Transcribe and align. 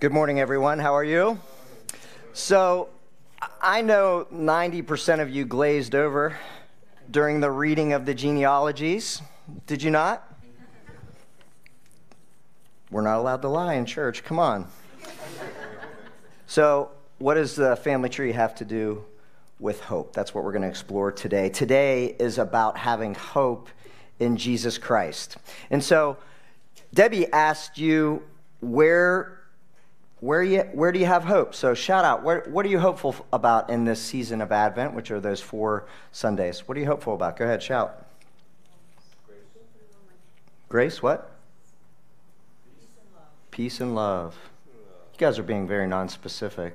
Good 0.00 0.12
morning, 0.12 0.40
everyone. 0.40 0.78
How 0.78 0.94
are 0.94 1.04
you? 1.04 1.40
So, 2.32 2.88
I 3.60 3.82
know 3.82 4.26
90% 4.32 5.20
of 5.20 5.30
you 5.30 5.44
glazed 5.44 5.94
over 5.94 6.36
during 7.10 7.40
the 7.40 7.50
reading 7.50 7.92
of 7.92 8.04
the 8.04 8.14
genealogies. 8.14 9.22
Did 9.66 9.82
you 9.82 9.90
not? 9.90 10.34
We're 12.90 13.02
not 13.02 13.18
allowed 13.18 13.42
to 13.42 13.48
lie 13.48 13.74
in 13.74 13.86
church. 13.86 14.24
Come 14.24 14.38
on. 14.38 14.66
so, 16.46 16.90
what 17.18 17.34
does 17.34 17.54
the 17.56 17.76
family 17.76 18.08
tree 18.08 18.32
have 18.32 18.54
to 18.56 18.64
do 18.64 19.04
with 19.58 19.80
hope? 19.80 20.12
That's 20.12 20.34
what 20.34 20.44
we're 20.44 20.52
going 20.52 20.62
to 20.62 20.68
explore 20.68 21.12
today. 21.12 21.48
Today 21.48 22.16
is 22.18 22.38
about 22.38 22.76
having 22.76 23.14
hope 23.14 23.68
in 24.18 24.36
Jesus 24.36 24.78
Christ. 24.78 25.36
And 25.70 25.82
so, 25.82 26.16
Debbie 26.92 27.30
asked 27.32 27.78
you 27.78 28.22
where 28.60 29.36
where, 30.20 30.42
you, 30.42 30.62
where 30.72 30.92
do 30.92 30.98
you 30.98 31.06
have 31.06 31.24
hope? 31.24 31.54
So 31.54 31.74
shout 31.74 32.04
out. 32.04 32.22
Where, 32.22 32.44
what 32.48 32.64
are 32.64 32.70
you 32.70 32.78
hopeful 32.78 33.14
about 33.32 33.68
in 33.68 33.84
this 33.84 34.00
season 34.00 34.40
of 34.40 34.50
Advent, 34.50 34.94
which 34.94 35.10
are 35.10 35.20
those 35.20 35.42
four 35.42 35.86
Sundays? 36.10 36.66
What 36.66 36.76
are 36.76 36.80
you 36.80 36.86
hopeful 36.86 37.14
about? 37.14 37.36
Go 37.36 37.44
ahead, 37.44 37.62
shout. 37.62 38.06
Grace, 39.26 39.38
Grace 40.68 41.02
what? 41.02 41.32
Peace 43.50 43.78
and 43.80 43.94
love. 43.94 44.34
Peace 44.34 44.74
and 44.74 44.82
love. 44.88 45.12
You 45.12 45.18
guys 45.18 45.38
are 45.38 45.42
being 45.42 45.68
very 45.68 45.86
nonspecific. 45.86 46.72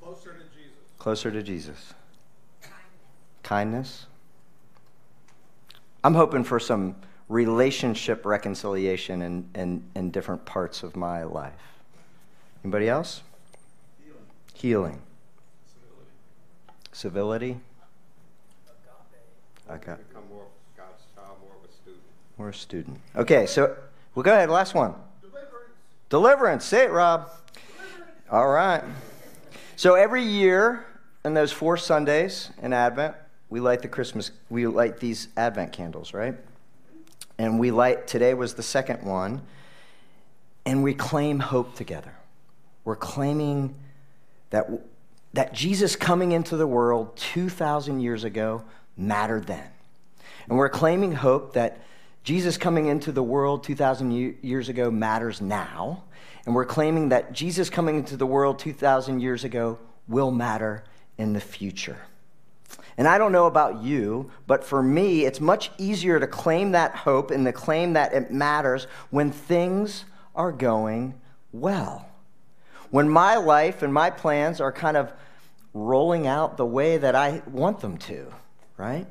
Closer 0.00 0.32
to 0.32 0.38
Jesus. 0.56 0.78
Closer 0.98 1.30
to 1.30 1.42
Jesus. 1.42 1.94
Kindness. 3.42 4.06
I'm 6.02 6.14
hoping 6.14 6.44
for 6.44 6.58
some 6.58 6.96
relationship 7.28 8.24
reconciliation 8.24 9.22
in, 9.22 9.48
in, 9.54 9.82
in 9.94 10.10
different 10.10 10.44
parts 10.44 10.82
of 10.82 10.96
my 10.96 11.24
life. 11.24 11.52
Anybody 12.64 12.88
else? 12.88 13.22
Healing. 14.02 14.22
Healing. 14.54 15.02
Civility. 16.92 17.54
Civility. 17.54 17.60
I 19.70 19.76
got 19.76 20.08
Become 20.08 20.22
more 20.30 20.46
God's 20.76 21.02
child, 21.14 21.36
more 21.42 21.56
of 21.62 21.68
a 21.68 21.72
student. 21.72 22.02
More 22.38 22.48
a 22.48 22.54
student. 22.54 23.00
Okay, 23.16 23.46
so 23.46 23.76
we'll 24.14 24.22
go 24.22 24.32
ahead. 24.32 24.48
Last 24.48 24.74
one. 24.74 24.94
Deliverance. 25.20 25.72
Deliverance. 26.08 26.64
Say 26.64 26.84
it, 26.84 26.90
Rob. 26.90 27.30
All 28.30 28.48
right. 28.48 28.82
So 29.76 29.94
every 29.94 30.22
year, 30.22 30.86
in 31.24 31.34
those 31.34 31.52
four 31.52 31.76
Sundays 31.76 32.50
in 32.62 32.72
Advent, 32.72 33.14
we 33.50 33.60
light 33.60 33.82
the 33.82 33.88
Christmas. 33.88 34.30
We 34.48 34.66
light 34.66 34.98
these 34.98 35.28
Advent 35.36 35.72
candles, 35.72 36.14
right? 36.14 36.34
And 37.38 37.58
we 37.58 37.70
light. 37.70 38.06
Today 38.06 38.34
was 38.34 38.54
the 38.54 38.62
second 38.62 39.02
one, 39.02 39.42
and 40.66 40.82
we 40.82 40.94
claim 40.94 41.38
hope 41.38 41.74
together. 41.74 42.12
We're 42.84 42.96
claiming 42.96 43.74
that 44.50 44.68
that 45.34 45.52
Jesus 45.52 45.96
coming 45.96 46.32
into 46.32 46.56
the 46.56 46.66
world 46.66 47.16
2,000 47.16 48.00
years 48.00 48.24
ago 48.24 48.64
mattered 48.96 49.46
then. 49.46 49.68
And 50.48 50.56
we're 50.56 50.68
claiming 50.68 51.12
hope 51.12 51.52
that 51.52 51.78
Jesus 52.24 52.56
coming 52.56 52.86
into 52.86 53.12
the 53.12 53.22
world 53.22 53.62
2,000 53.64 54.10
years 54.42 54.68
ago 54.68 54.90
matters 54.90 55.40
now. 55.40 56.04
And 56.46 56.54
we're 56.54 56.64
claiming 56.64 57.10
that 57.10 57.32
Jesus 57.32 57.68
coming 57.68 57.96
into 57.96 58.16
the 58.16 58.26
world 58.26 58.58
2,000 58.58 59.20
years 59.20 59.44
ago 59.44 59.78
will 60.08 60.30
matter 60.30 60.84
in 61.18 61.34
the 61.34 61.40
future. 61.40 61.98
And 62.96 63.06
I 63.06 63.16
don't 63.16 63.32
know 63.32 63.46
about 63.46 63.82
you, 63.82 64.30
but 64.46 64.64
for 64.64 64.82
me, 64.82 65.24
it's 65.24 65.40
much 65.40 65.70
easier 65.78 66.18
to 66.18 66.26
claim 66.26 66.72
that 66.72 66.94
hope 66.94 67.30
and 67.30 67.44
to 67.46 67.52
claim 67.52 67.92
that 67.92 68.12
it 68.12 68.30
matters 68.30 68.86
when 69.10 69.30
things 69.30 70.04
are 70.34 70.52
going 70.52 71.14
well. 71.52 72.08
When 72.90 73.08
my 73.08 73.36
life 73.36 73.82
and 73.82 73.92
my 73.92 74.10
plans 74.10 74.60
are 74.60 74.72
kind 74.72 74.96
of 74.96 75.12
rolling 75.74 76.26
out 76.26 76.56
the 76.56 76.66
way 76.66 76.96
that 76.96 77.14
I 77.14 77.42
want 77.46 77.80
them 77.80 77.98
to, 77.98 78.32
right? 78.76 79.06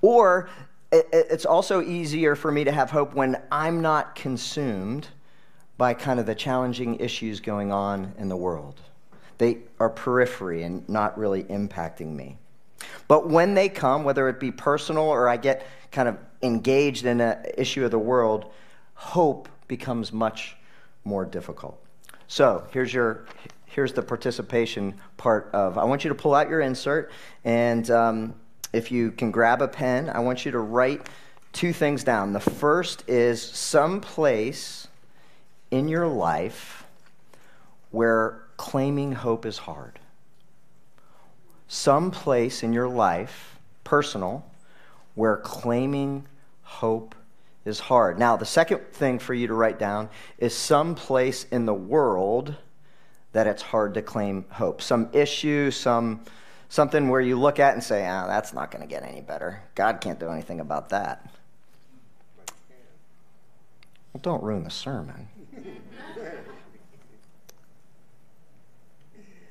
Or 0.00 0.48
it's 0.90 1.46
also 1.46 1.82
easier 1.82 2.34
for 2.36 2.52
me 2.52 2.64
to 2.64 2.72
have 2.72 2.90
hope 2.90 3.14
when 3.14 3.40
I'm 3.50 3.80
not 3.80 4.14
consumed 4.14 5.08
by 5.78 5.94
kind 5.94 6.20
of 6.20 6.26
the 6.26 6.34
challenging 6.34 6.96
issues 7.00 7.40
going 7.40 7.72
on 7.72 8.12
in 8.18 8.28
the 8.28 8.36
world. 8.36 8.80
They 9.38 9.58
are 9.80 9.90
periphery 9.90 10.62
and 10.62 10.88
not 10.88 11.18
really 11.18 11.44
impacting 11.44 12.14
me. 12.14 12.38
But 13.08 13.28
when 13.28 13.54
they 13.54 13.68
come, 13.68 14.04
whether 14.04 14.28
it 14.28 14.40
be 14.40 14.50
personal 14.50 15.04
or 15.04 15.28
I 15.28 15.36
get 15.36 15.66
kind 15.90 16.08
of 16.08 16.16
engaged 16.42 17.04
in 17.04 17.20
an 17.20 17.44
issue 17.56 17.84
of 17.84 17.90
the 17.90 17.98
world, 17.98 18.52
hope 18.94 19.48
becomes 19.68 20.12
much 20.12 20.56
more 21.04 21.24
difficult. 21.24 21.82
So 22.28 22.66
here's 22.72 22.92
your 22.92 23.26
here's 23.66 23.92
the 23.92 24.02
participation 24.02 24.94
part 25.16 25.50
of. 25.52 25.78
I 25.78 25.84
want 25.84 26.04
you 26.04 26.08
to 26.08 26.14
pull 26.14 26.34
out 26.34 26.48
your 26.48 26.60
insert, 26.60 27.10
and 27.44 27.90
um, 27.90 28.34
if 28.72 28.92
you 28.92 29.10
can 29.12 29.30
grab 29.30 29.62
a 29.62 29.68
pen, 29.68 30.10
I 30.10 30.20
want 30.20 30.44
you 30.44 30.52
to 30.52 30.58
write 30.58 31.08
two 31.52 31.72
things 31.72 32.04
down. 32.04 32.32
The 32.32 32.40
first 32.40 33.04
is 33.08 33.42
some 33.42 34.00
place 34.00 34.88
in 35.70 35.88
your 35.88 36.06
life 36.06 36.84
where 37.90 38.42
claiming 38.56 39.12
hope 39.12 39.44
is 39.44 39.58
hard. 39.58 39.98
Some 41.72 42.10
place 42.10 42.62
in 42.62 42.74
your 42.74 42.86
life, 42.86 43.58
personal, 43.82 44.44
where 45.14 45.38
claiming 45.38 46.26
hope 46.64 47.14
is 47.64 47.80
hard. 47.80 48.18
Now, 48.18 48.36
the 48.36 48.44
second 48.44 48.80
thing 48.92 49.18
for 49.18 49.32
you 49.32 49.46
to 49.46 49.54
write 49.54 49.78
down 49.78 50.10
is 50.36 50.54
some 50.54 50.94
place 50.94 51.44
in 51.44 51.64
the 51.64 51.72
world 51.72 52.54
that 53.32 53.46
it's 53.46 53.62
hard 53.62 53.94
to 53.94 54.02
claim 54.02 54.44
hope. 54.50 54.82
Some 54.82 55.08
issue, 55.14 55.70
some 55.70 56.20
something 56.68 57.08
where 57.08 57.22
you 57.22 57.40
look 57.40 57.58
at 57.58 57.72
and 57.72 57.82
say, 57.82 58.06
"Ah, 58.06 58.26
that's 58.26 58.52
not 58.52 58.70
going 58.70 58.82
to 58.82 58.86
get 58.86 59.02
any 59.02 59.22
better. 59.22 59.62
God 59.74 60.02
can't 60.02 60.20
do 60.20 60.28
anything 60.28 60.60
about 60.60 60.90
that." 60.90 61.26
Well, 64.12 64.20
don't 64.20 64.42
ruin 64.42 64.64
the 64.64 64.70
sermon. 64.70 65.26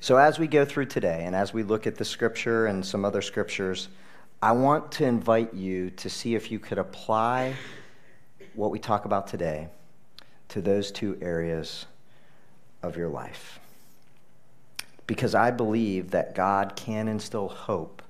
so, 0.03 0.17
as 0.17 0.39
we 0.39 0.47
go 0.47 0.65
through 0.65 0.87
today 0.87 1.25
and 1.25 1.35
as 1.35 1.53
we 1.53 1.61
look 1.61 1.85
at 1.85 1.95
the 1.95 2.03
scripture 2.03 2.65
and 2.65 2.83
some 2.83 3.05
other 3.05 3.21
scriptures, 3.21 3.87
I 4.41 4.51
want 4.53 4.91
to 4.93 5.05
invite 5.05 5.53
you 5.53 5.91
to 5.91 6.09
see 6.09 6.33
if 6.33 6.49
you 6.49 6.57
could 6.57 6.79
apply 6.79 7.53
what 8.55 8.71
we 8.71 8.79
talk 8.79 9.05
about 9.05 9.27
today 9.27 9.67
to 10.49 10.59
those 10.59 10.91
two 10.91 11.19
areas 11.21 11.85
of 12.81 12.97
your 12.97 13.09
life. 13.09 13.59
Because 15.05 15.35
I 15.35 15.51
believe 15.51 16.09
that 16.11 16.33
God 16.33 16.75
can 16.75 17.07
instill 17.07 17.47
hope 17.47 18.01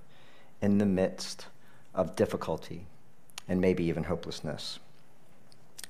in 0.61 0.77
the 0.77 0.85
midst 0.85 1.47
of 1.93 2.15
difficulty 2.15 2.85
and 3.49 3.59
maybe 3.59 3.83
even 3.83 4.05
hopelessness. 4.05 4.79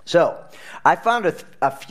So, 0.05 0.43
I 0.83 0.95
found 0.95 1.27
a, 1.27 1.35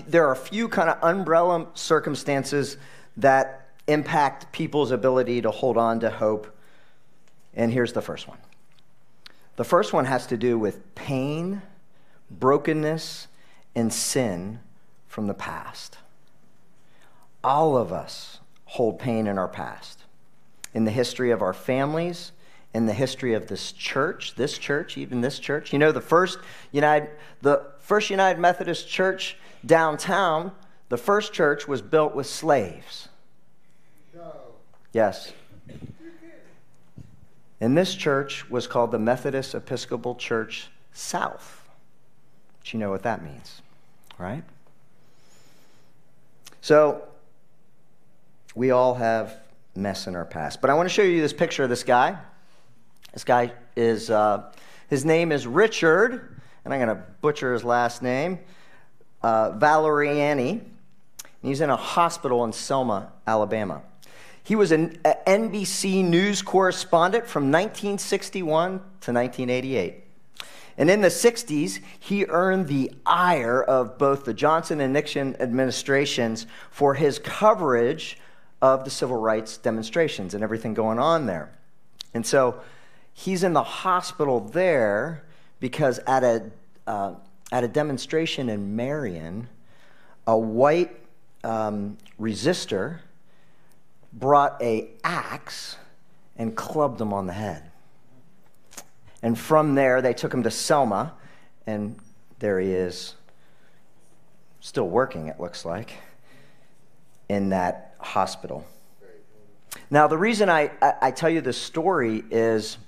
there 0.09 0.27
are 0.27 0.33
a 0.33 0.37
few 0.37 0.69
kind 0.69 0.91
of 0.91 0.99
umbrella 1.01 1.69
circumstances 1.75 2.77
that 3.17 3.60
impact 3.91 4.53
people's 4.53 4.91
ability 4.91 5.43
to 5.43 5.51
hold 5.51 5.77
on 5.77 6.01
to 6.01 6.11
hope. 6.11 6.57
And 7.55 7.73
here's 7.73 7.93
the 7.93 8.03
first 8.03 8.29
one. 8.29 8.39
The 9.57 9.65
first 9.65 9.93
one 9.93 10.07
has 10.07 10.27
to 10.29 10.37
do 10.37 10.59
with 10.59 10.95
pain 10.95 11.63
brokenness, 12.31 13.27
and 13.75 13.93
sin 13.93 14.61
from 15.07 15.27
the 15.27 15.35
past. 15.35 15.99
All 17.43 17.77
of 17.77 17.93
us 17.93 18.39
hold 18.65 18.99
pain 18.99 19.27
in 19.27 19.39
our 19.39 19.49
past. 19.49 20.05
In 20.73 20.85
the 20.85 20.91
history 20.91 21.31
of 21.31 21.43
our 21.43 21.53
families, 21.53 22.33
in 22.73 22.87
the 22.87 22.93
history 22.93 23.35
of 23.35 23.49
this 23.49 23.73
church, 23.73 24.37
this 24.37 24.57
church, 24.57 24.97
even 24.97 25.21
this 25.21 25.39
church. 25.41 25.73
You 25.73 25.81
know, 25.81 25.91
the 25.91 26.01
first 26.01 26.39
United, 26.71 27.11
the 27.43 27.67
first 27.81 28.11
United 28.11 28.39
Methodist 28.39 28.89
Church 28.89 29.37
downtown, 29.67 30.53
the 30.89 30.97
first 30.97 31.33
church 31.33 31.67
was 31.67 31.83
built 31.83 32.15
with 32.15 32.27
slaves. 32.27 33.09
Yes. 34.93 35.33
And 37.61 37.77
this 37.77 37.95
church 37.95 38.49
was 38.51 38.67
called 38.67 38.91
the 38.91 38.99
Methodist 38.99 39.55
Episcopal 39.55 40.15
Church 40.15 40.69
South. 40.93 41.69
But 42.59 42.73
you 42.73 42.79
know 42.79 42.91
what 42.91 43.03
that 43.03 43.23
means, 43.23 43.63
right? 44.19 44.43
So, 46.63 47.03
we 48.55 48.71
all 48.71 48.95
have 48.95 49.39
mess 49.77 50.07
in 50.07 50.17
our 50.17 50.25
past. 50.25 50.61
But 50.61 50.71
I 50.71 50.75
want 50.75 50.89
to 50.89 50.93
show 50.93 51.03
you 51.03 51.21
this 51.21 51.33
picture 51.33 51.63
of 51.65 51.71
this 51.71 51.85
guy. 51.85 52.19
This 53.13 53.25
guy 53.25 53.53
is, 53.77 54.11
uh, 54.11 54.53
his 54.89 55.05
name 55.05 55.33
is 55.33 55.47
Richard, 55.47 56.41
and 56.65 56.75
I'm 56.75 56.81
going 56.81 56.97
to 56.97 57.03
butcher 57.21 57.53
his 57.53 57.65
last 57.65 58.03
name, 58.03 58.39
uh, 59.23 59.53
Valeriani. 59.53 60.63
He's 61.43 61.61
in 61.61 61.71
a 61.71 61.77
hospital 61.77 62.45
in 62.45 62.53
Selma, 62.53 63.13
Alabama. 63.27 63.83
He 64.51 64.57
was 64.57 64.73
an 64.73 64.99
NBC 65.05 66.05
News 66.05 66.43
correspondent 66.43 67.29
from 67.29 67.53
1961 67.53 68.71
to 68.71 69.13
1988. 69.13 70.03
And 70.77 70.91
in 70.91 71.03
the 71.03 71.07
60s, 71.07 71.79
he 72.01 72.25
earned 72.25 72.67
the 72.67 72.91
ire 73.07 73.63
of 73.63 73.97
both 73.97 74.25
the 74.25 74.35
Johnson 74.35 74.81
and 74.81 74.93
Nixon 74.93 75.37
administrations 75.39 76.49
for 76.73 76.95
his 76.95 77.21
coverage 77.21 78.19
of 78.61 78.85
the 78.85 78.91
civil 78.91 79.19
rights 79.19 79.57
demonstrations 79.57 80.35
and 80.35 80.43
everything 80.43 80.75
going 80.75 80.99
on 80.99 81.27
there. 81.27 81.53
And 82.13 82.27
so 82.27 82.61
he's 83.15 83.45
in 83.45 83.53
the 83.53 83.63
hospital 83.63 84.41
there 84.41 85.23
because 85.61 86.01
at 86.09 86.25
a, 86.25 86.51
uh, 86.89 87.15
at 87.53 87.63
a 87.63 87.69
demonstration 87.69 88.49
in 88.49 88.75
Marion, 88.75 89.49
a 90.27 90.37
white 90.37 90.91
um, 91.45 91.99
resistor 92.21 92.99
brought 94.13 94.61
a 94.63 94.89
axe 95.05 95.77
and 96.37 96.57
clubbed 96.57 97.01
him 97.01 97.13
on 97.13 97.27
the 97.27 97.33
head. 97.33 97.71
And 99.23 99.39
from 99.39 99.75
there, 99.75 100.01
they 100.01 100.15
took 100.15 100.33
him 100.33 100.43
to 100.45 100.51
Selma, 100.51 101.13
and 101.67 101.97
there 102.39 102.59
he 102.59 102.73
is, 102.73 103.15
still 104.61 104.89
working, 104.89 105.29
it 105.29 105.39
looks 105.39 105.65
like, 105.65 105.93
in 107.29 107.51
that 107.51 107.95
hospital. 107.99 108.65
Now, 109.91 110.07
the 110.07 110.19
reason 110.19 110.49
I, 110.49 110.71
I, 110.81 111.11
tell 111.11 111.31
you 111.31 111.41
this 111.41 111.61
story 111.61 112.25
is 112.31 112.79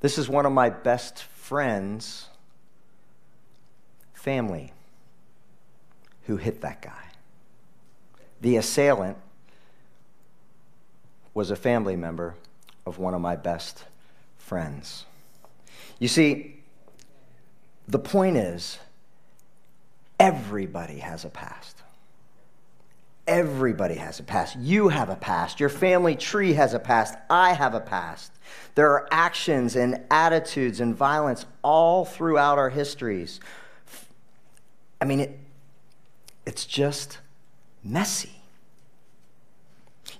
this 0.00 0.18
is 0.18 0.28
one 0.28 0.46
of 0.46 0.52
my 0.52 0.70
best 0.70 1.22
friends' 1.22 2.28
family 4.12 4.72
who 6.24 6.36
hit 6.36 6.60
that 6.62 6.80
guy. 6.80 6.92
The 8.40 8.56
assailant 8.56 9.18
was 11.34 11.50
a 11.50 11.56
family 11.56 11.96
member 11.96 12.36
of 12.86 12.98
one 12.98 13.12
of 13.12 13.20
my 13.20 13.36
best 13.36 13.84
friends. 14.38 15.04
You 15.98 16.08
see, 16.08 16.62
the 17.88 17.98
point 17.98 18.36
is, 18.36 18.78
everybody 20.18 20.98
has 20.98 21.24
a 21.24 21.28
past. 21.28 21.82
Everybody 23.26 23.94
has 23.94 24.20
a 24.20 24.22
past. 24.22 24.56
You 24.58 24.88
have 24.88 25.08
a 25.08 25.16
past. 25.16 25.58
Your 25.58 25.70
family 25.70 26.14
tree 26.14 26.52
has 26.52 26.74
a 26.74 26.78
past. 26.78 27.14
I 27.30 27.54
have 27.54 27.74
a 27.74 27.80
past. 27.80 28.32
There 28.74 28.90
are 28.90 29.08
actions 29.10 29.76
and 29.76 30.02
attitudes 30.10 30.80
and 30.80 30.94
violence 30.94 31.46
all 31.62 32.04
throughout 32.04 32.58
our 32.58 32.68
histories. 32.68 33.40
I 35.00 35.06
mean, 35.06 35.20
it, 35.20 35.38
it's 36.44 36.66
just 36.66 37.18
messy. 37.82 38.43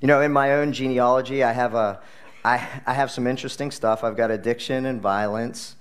You 0.01 0.09
know, 0.09 0.21
in 0.21 0.33
my 0.33 0.55
own 0.55 0.73
genealogy, 0.73 1.43
I 1.43 1.53
have, 1.53 1.75
a, 1.75 2.01
I, 2.45 2.67
I 2.87 2.95
have 2.95 3.11
some 3.11 3.27
interesting 3.27 3.71
stuff. 3.71 4.05
I've 4.05 4.17
got 4.17 4.31
addiction 4.31 4.87
and 4.87 5.01
violence. 5.01 5.77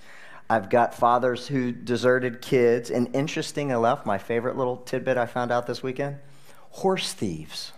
I've 0.50 0.70
got 0.70 0.94
fathers 0.94 1.48
who 1.48 1.72
deserted 1.72 2.42
kids. 2.42 2.92
And 2.92 3.14
interesting 3.16 3.70
enough, 3.72 4.06
my 4.06 4.18
favorite 4.18 4.58
little 4.58 4.78
tidbit 4.78 5.18
I 5.18 5.26
found 5.26 5.52
out 5.52 5.68
this 5.68 5.82
weekend 5.82 6.18
horse 6.70 7.14
thieves. 7.14 7.72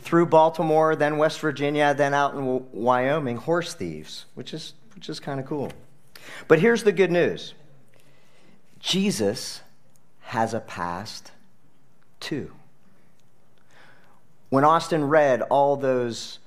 Through 0.00 0.26
Baltimore, 0.26 0.94
then 0.96 1.16
West 1.16 1.40
Virginia, 1.40 1.94
then 1.94 2.12
out 2.12 2.34
in 2.34 2.66
Wyoming, 2.72 3.36
horse 3.36 3.74
thieves, 3.74 4.26
which 4.34 4.52
is, 4.52 4.74
which 4.94 5.08
is 5.08 5.18
kind 5.18 5.40
of 5.40 5.46
cool. 5.46 5.72
But 6.46 6.58
here's 6.58 6.82
the 6.82 6.92
good 6.92 7.10
news 7.10 7.54
Jesus 8.80 9.62
has 10.20 10.52
a 10.52 10.60
past 10.60 11.32
too. 12.20 12.52
When 14.54 14.62
Austin 14.62 15.08
read 15.08 15.42
all 15.42 15.74
those, 15.74 16.38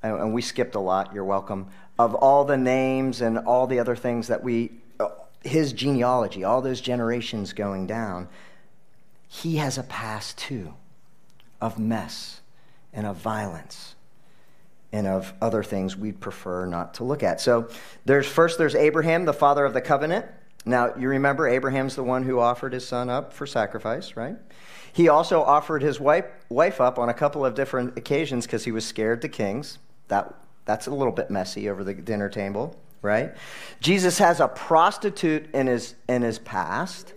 and 0.00 0.32
we 0.32 0.40
skipped 0.40 0.76
a 0.76 0.78
lot, 0.78 1.12
you're 1.12 1.24
welcome, 1.24 1.66
of 1.98 2.14
all 2.14 2.44
the 2.44 2.56
names 2.56 3.20
and 3.20 3.40
all 3.40 3.66
the 3.66 3.80
other 3.80 3.96
things 3.96 4.28
that 4.28 4.44
we, 4.44 4.70
uh, 5.00 5.08
his 5.42 5.72
genealogy, 5.72 6.44
all 6.44 6.62
those 6.62 6.80
generations 6.80 7.52
going 7.52 7.88
down, 7.88 8.28
he 9.26 9.56
has 9.56 9.78
a 9.78 9.82
past 9.82 10.38
too 10.38 10.74
of 11.60 11.76
mess 11.76 12.40
and 12.92 13.04
of 13.04 13.16
violence 13.16 13.96
and 14.92 15.08
of 15.08 15.34
other 15.42 15.64
things 15.64 15.96
we'd 15.96 16.20
prefer 16.20 16.66
not 16.66 16.94
to 16.94 17.02
look 17.02 17.24
at. 17.24 17.40
So 17.40 17.68
there's 18.04 18.28
first 18.28 18.58
there's 18.58 18.76
Abraham, 18.76 19.24
the 19.24 19.32
father 19.32 19.64
of 19.64 19.74
the 19.74 19.80
covenant. 19.80 20.26
Now 20.64 20.94
you 20.96 21.08
remember 21.08 21.48
Abraham's 21.48 21.96
the 21.96 22.04
one 22.04 22.22
who 22.22 22.38
offered 22.38 22.74
his 22.74 22.86
son 22.86 23.10
up 23.10 23.32
for 23.32 23.44
sacrifice, 23.44 24.14
right? 24.14 24.36
He 24.96 25.08
also 25.08 25.42
offered 25.42 25.82
his 25.82 26.00
wife, 26.00 26.24
wife 26.48 26.80
up 26.80 26.98
on 26.98 27.10
a 27.10 27.14
couple 27.14 27.44
of 27.44 27.54
different 27.54 27.98
occasions 27.98 28.46
because 28.46 28.64
he 28.64 28.72
was 28.72 28.86
scared 28.86 29.20
to 29.22 29.28
kings. 29.28 29.78
That, 30.08 30.34
that's 30.64 30.86
a 30.86 30.90
little 30.90 31.12
bit 31.12 31.30
messy 31.30 31.68
over 31.68 31.84
the 31.84 31.92
dinner 31.92 32.30
table, 32.30 32.74
right? 33.02 33.34
Jesus 33.80 34.16
has 34.18 34.40
a 34.40 34.48
prostitute 34.48 35.54
in 35.54 35.66
his, 35.66 35.94
in 36.08 36.22
his 36.22 36.38
past. 36.38 37.12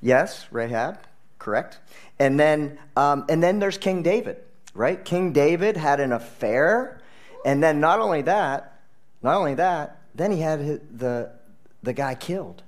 Yes, 0.00 0.46
Rahab 0.50 0.98
correct? 1.38 1.78
And 2.18 2.38
then, 2.38 2.78
um, 2.96 3.24
and 3.28 3.42
then 3.42 3.58
there's 3.58 3.78
King 3.78 4.02
David, 4.02 4.38
right? 4.74 5.02
King 5.04 5.32
David 5.32 5.76
had 5.76 6.00
an 6.00 6.12
affair, 6.12 7.00
and 7.44 7.62
then 7.62 7.80
not 7.80 8.00
only 8.00 8.22
that, 8.22 8.80
not 9.22 9.36
only 9.36 9.54
that, 9.54 10.00
then 10.14 10.32
he 10.32 10.40
had 10.40 10.98
the, 10.98 11.30
the 11.82 11.92
guy 11.92 12.14
killed. 12.14 12.62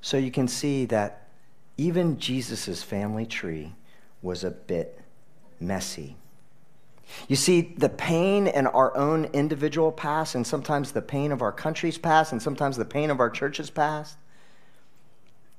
So 0.00 0.16
you 0.16 0.30
can 0.30 0.48
see 0.48 0.84
that 0.86 1.23
even 1.76 2.18
Jesus' 2.18 2.82
family 2.82 3.26
tree 3.26 3.72
was 4.22 4.44
a 4.44 4.50
bit 4.50 5.00
messy. 5.60 6.16
You 7.28 7.36
see, 7.36 7.74
the 7.76 7.88
pain 7.88 8.46
in 8.46 8.66
our 8.66 8.96
own 8.96 9.26
individual 9.26 9.92
past, 9.92 10.34
and 10.34 10.46
sometimes 10.46 10.92
the 10.92 11.02
pain 11.02 11.32
of 11.32 11.42
our 11.42 11.52
country's 11.52 11.98
past, 11.98 12.32
and 12.32 12.42
sometimes 12.42 12.76
the 12.76 12.84
pain 12.84 13.10
of 13.10 13.20
our 13.20 13.30
church's 13.30 13.70
past, 13.70 14.16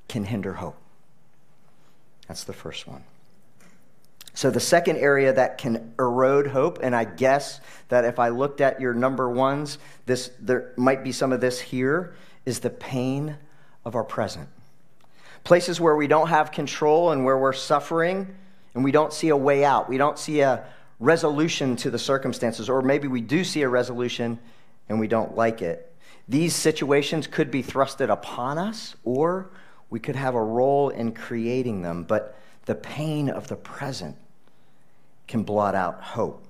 can 0.08 0.26
hinder 0.26 0.54
hope. 0.54 0.78
That's 2.28 2.44
the 2.44 2.54
first 2.54 2.88
one. 2.88 3.04
So, 4.34 4.50
the 4.50 4.60
second 4.60 4.98
area 4.98 5.32
that 5.32 5.58
can 5.58 5.94
erode 5.98 6.48
hope, 6.48 6.80
and 6.84 6.94
I 6.94 7.06
guess 7.06 7.62
that 7.88 8.04
if 8.04 8.20
I 8.20 8.30
looked 8.30 8.60
at 8.60 8.82
your 8.82 8.94
number 8.94 9.30
ones, 9.30 9.78
this, 10.06 10.32
there 10.40 10.74
might 10.76 11.04
be 11.04 11.14
some 11.14 11.32
of 11.32 11.40
this 11.40 11.62
here, 11.62 12.16
is 12.46 12.60
the 12.60 12.70
pain 12.70 13.38
of 13.86 13.96
our 13.96 14.04
present. 14.04 14.50
Places 15.46 15.80
where 15.80 15.96
we 15.96 16.08
don't 16.08 16.28
have 16.28 16.52
control 16.52 17.12
and 17.12 17.24
where 17.24 17.38
we're 17.38 17.54
suffering 17.54 18.36
and 18.74 18.84
we 18.84 18.92
don't 18.92 19.14
see 19.14 19.30
a 19.30 19.38
way 19.38 19.64
out. 19.64 19.88
We 19.88 19.98
don't 19.98 20.20
see 20.20 20.42
a 20.42 20.66
resolution 21.00 21.76
to 21.78 21.92
the 21.92 22.00
circumstances, 22.00 22.70
or 22.70 22.82
maybe 22.82 23.08
we 23.08 23.22
do 23.22 23.44
see 23.44 23.62
a 23.62 23.70
resolution 23.70 24.40
and 24.90 25.00
we 25.00 25.08
don't 25.08 25.36
like 25.36 25.62
it. 25.62 25.94
These 26.28 26.56
situations 26.56 27.28
could 27.28 27.52
be 27.52 27.62
thrusted 27.62 28.10
upon 28.10 28.58
us, 28.58 28.96
or 29.04 29.52
we 29.92 30.00
could 30.00 30.16
have 30.16 30.34
a 30.34 30.42
role 30.42 30.90
in 30.90 31.12
creating 31.12 31.84
them, 31.84 32.04
but 32.04 32.38
the 32.66 32.76
pain 32.76 33.30
of 33.30 33.48
the 33.48 33.56
present 33.56 34.18
can 35.28 35.44
blot 35.44 35.76
out 35.76 36.02
hope. 36.02 36.44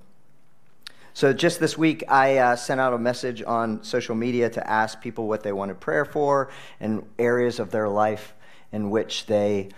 So, 1.12 1.32
just 1.32 1.60
this 1.60 1.78
week, 1.78 2.04
I 2.08 2.38
uh, 2.38 2.56
sent 2.56 2.80
out 2.80 2.92
a 2.92 2.98
message 2.98 3.42
on 3.42 3.82
social 3.84 4.14
media 4.14 4.50
to 4.50 4.70
ask 4.70 5.00
people 5.00 5.28
what 5.28 5.42
they 5.42 5.52
wanted 5.52 5.80
prayer 5.80 6.04
for 6.04 6.50
and 6.80 7.06
areas 7.18 7.58
of 7.58 7.70
their 7.70 7.88
life 7.88 8.34
in 8.72 8.90
which 8.90 9.26
they 9.26 9.68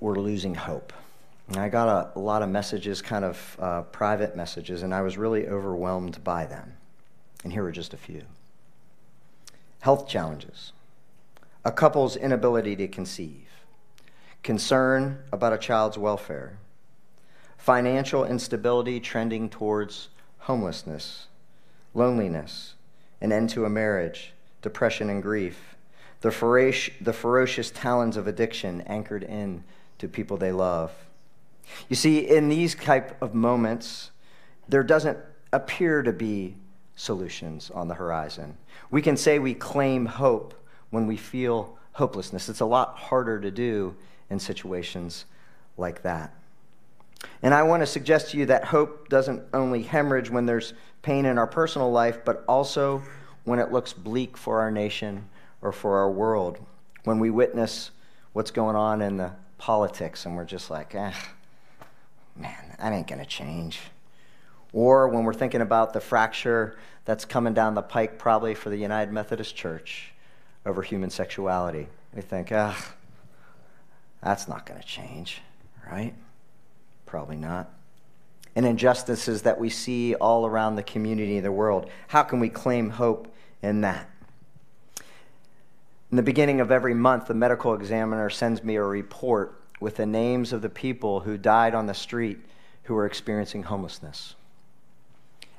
were 0.00 0.16
losing 0.16 0.54
hope. 0.54 0.92
And 1.48 1.56
I 1.56 1.68
got 1.68 1.88
a, 1.88 2.18
a 2.18 2.20
lot 2.20 2.42
of 2.42 2.48
messages, 2.48 3.02
kind 3.02 3.24
of 3.24 3.56
uh, 3.60 3.82
private 3.82 4.36
messages, 4.36 4.82
and 4.82 4.94
I 4.94 5.02
was 5.02 5.18
really 5.18 5.48
overwhelmed 5.48 6.22
by 6.24 6.46
them. 6.46 6.74
And 7.44 7.52
here 7.52 7.64
are 7.64 7.72
just 7.72 7.94
a 7.94 7.96
few 7.96 8.22
health 9.80 10.08
challenges 10.08 10.72
a 11.64 11.70
couple's 11.70 12.16
inability 12.16 12.74
to 12.74 12.88
conceive, 12.88 13.46
concern 14.42 15.22
about 15.30 15.52
a 15.52 15.58
child's 15.58 15.96
welfare, 15.96 16.58
financial 17.56 18.24
instability 18.24 18.98
trending 18.98 19.48
towards 19.48 20.08
homelessness, 20.38 21.28
loneliness, 21.94 22.74
an 23.20 23.30
end 23.30 23.48
to 23.48 23.64
a 23.64 23.70
marriage, 23.70 24.32
depression 24.60 25.08
and 25.08 25.22
grief, 25.22 25.71
the, 26.22 27.12
ferocious 27.12 27.70
talons 27.70 28.16
of 28.16 28.26
addiction 28.26 28.80
anchored 28.82 29.24
in 29.24 29.64
to 29.98 30.08
people 30.08 30.36
they 30.36 30.52
love. 30.52 30.92
You 31.88 31.96
see, 31.96 32.18
in 32.18 32.48
these 32.48 32.74
type 32.74 33.20
of 33.20 33.34
moments, 33.34 34.10
there 34.68 34.82
doesn't 34.82 35.18
appear 35.52 36.02
to 36.02 36.12
be 36.12 36.56
solutions 36.96 37.70
on 37.70 37.88
the 37.88 37.94
horizon. 37.94 38.56
We 38.90 39.02
can 39.02 39.16
say 39.16 39.38
we 39.38 39.54
claim 39.54 40.06
hope, 40.06 40.54
when 40.90 41.06
we 41.06 41.16
feel 41.16 41.76
hopelessness. 41.92 42.48
It's 42.48 42.60
a 42.60 42.66
lot 42.66 42.96
harder 42.96 43.40
to 43.40 43.50
do 43.50 43.96
in 44.30 44.38
situations 44.38 45.24
like 45.76 46.02
that. 46.02 46.32
And 47.42 47.54
I 47.54 47.62
want 47.62 47.82
to 47.82 47.86
suggest 47.86 48.30
to 48.30 48.38
you 48.38 48.46
that 48.46 48.64
hope 48.64 49.08
doesn't 49.08 49.42
only 49.54 49.82
hemorrhage 49.82 50.30
when 50.30 50.46
there's 50.46 50.74
pain 51.00 51.24
in 51.24 51.38
our 51.38 51.46
personal 51.46 51.90
life, 51.90 52.24
but 52.24 52.44
also 52.46 53.02
when 53.44 53.58
it 53.58 53.72
looks 53.72 53.92
bleak 53.92 54.36
for 54.36 54.60
our 54.60 54.70
nation 54.70 55.28
or 55.62 55.72
for 55.72 55.98
our 55.98 56.10
world. 56.10 56.58
When 57.04 57.18
we 57.18 57.30
witness 57.30 57.90
what's 58.32 58.50
going 58.50 58.76
on 58.76 59.00
in 59.00 59.16
the 59.16 59.32
politics 59.58 60.26
and 60.26 60.36
we're 60.36 60.44
just 60.44 60.70
like, 60.70 60.94
eh, 60.94 61.12
man, 62.36 62.76
that 62.78 62.92
ain't 62.92 63.06
going 63.06 63.20
to 63.20 63.26
change. 63.26 63.80
Or 64.72 65.08
when 65.08 65.24
we're 65.24 65.34
thinking 65.34 65.60
about 65.60 65.92
the 65.92 66.00
fracture 66.00 66.76
that's 67.04 67.24
coming 67.24 67.54
down 67.54 67.74
the 67.74 67.82
pike, 67.82 68.18
probably 68.18 68.54
for 68.54 68.70
the 68.70 68.76
United 68.76 69.12
Methodist 69.12 69.54
Church 69.54 70.12
over 70.64 70.82
human 70.82 71.10
sexuality, 71.10 71.88
we 72.14 72.22
think, 72.22 72.50
ah, 72.52 72.94
that's 74.22 74.48
not 74.48 74.66
going 74.66 74.80
to 74.80 74.86
change, 74.86 75.42
right? 75.90 76.14
Probably 77.06 77.36
not. 77.36 77.70
And 78.54 78.66
injustices 78.66 79.42
that 79.42 79.58
we 79.58 79.70
see 79.70 80.14
all 80.14 80.46
around 80.46 80.76
the 80.76 80.82
community 80.82 81.38
of 81.38 81.42
the 81.42 81.52
world. 81.52 81.90
How 82.08 82.22
can 82.22 82.38
we 82.40 82.48
claim 82.48 82.90
hope 82.90 83.32
in 83.62 83.80
that? 83.82 84.08
In 86.12 86.16
the 86.16 86.22
beginning 86.22 86.60
of 86.60 86.70
every 86.70 86.92
month, 86.92 87.28
the 87.28 87.34
medical 87.34 87.72
examiner 87.72 88.28
sends 88.28 88.62
me 88.62 88.76
a 88.76 88.82
report 88.82 89.58
with 89.80 89.96
the 89.96 90.04
names 90.04 90.52
of 90.52 90.60
the 90.60 90.68
people 90.68 91.20
who 91.20 91.38
died 91.38 91.74
on 91.74 91.86
the 91.86 91.94
street 91.94 92.38
who 92.82 92.92
were 92.92 93.06
experiencing 93.06 93.62
homelessness. 93.62 94.34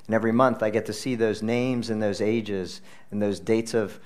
And 0.06 0.14
every 0.14 0.30
month 0.30 0.62
I 0.62 0.70
get 0.70 0.86
to 0.86 0.92
see 0.92 1.16
those 1.16 1.42
names 1.42 1.90
and 1.90 2.00
those 2.00 2.20
ages 2.20 2.82
and 3.10 3.20
those 3.20 3.40
dates 3.40 3.74
of, 3.74 3.98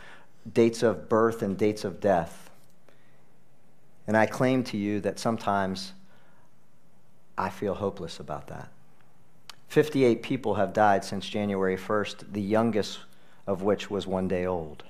dates 0.50 0.83
of 0.83 1.11
birth 1.11 1.43
and 1.43 1.59
dates 1.59 1.85
of 1.85 2.00
death. 2.00 2.49
And 4.07 4.17
I 4.17 4.25
claim 4.25 4.64
to 4.64 4.78
you 4.78 5.00
that 5.00 5.19
sometimes 5.19 5.93
I 7.37 7.50
feel 7.50 7.75
hopeless 7.75 8.21
about 8.21 8.47
that. 8.47 8.71
58 9.69 10.23
people 10.23 10.55
have 10.55 10.73
died 10.73 11.05
since 11.05 11.28
January 11.28 11.76
1st, 11.76 12.33
the 12.33 12.40
youngest 12.40 13.00
of 13.47 13.61
which 13.61 13.90
was 13.90 14.07
one 14.07 14.28
day 14.28 14.47
old. 14.47 14.85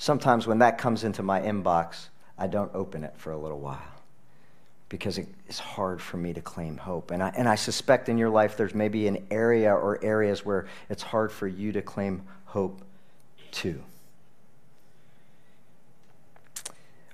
Sometimes 0.00 0.46
when 0.46 0.60
that 0.60 0.78
comes 0.78 1.04
into 1.04 1.22
my 1.22 1.42
inbox, 1.42 2.08
I 2.38 2.46
don't 2.46 2.74
open 2.74 3.04
it 3.04 3.12
for 3.18 3.32
a 3.32 3.36
little 3.36 3.60
while 3.60 3.82
because 4.88 5.18
it's 5.18 5.58
hard 5.58 6.00
for 6.00 6.16
me 6.16 6.32
to 6.32 6.40
claim 6.40 6.78
hope. 6.78 7.10
And 7.10 7.22
I, 7.22 7.28
and 7.36 7.46
I 7.46 7.56
suspect 7.56 8.08
in 8.08 8.16
your 8.16 8.30
life 8.30 8.56
there's 8.56 8.74
maybe 8.74 9.08
an 9.08 9.26
area 9.30 9.70
or 9.70 10.02
areas 10.02 10.42
where 10.42 10.68
it's 10.88 11.02
hard 11.02 11.30
for 11.30 11.46
you 11.46 11.72
to 11.72 11.82
claim 11.82 12.22
hope 12.46 12.80
too. 13.50 13.82